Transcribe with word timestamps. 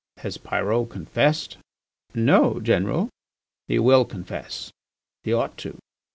Has 0.17 0.39
Pyrot 0.39 0.89
confessed?" 0.89 1.59
"No, 2.15 2.59
General." 2.59 3.07
"He 3.67 3.77
will 3.77 4.03
confess, 4.03 4.71
he 5.21 5.31
ought 5.31 5.57
to. 5.59 5.77